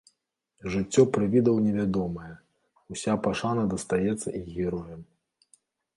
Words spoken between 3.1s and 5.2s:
пашана дастаецца іх героям.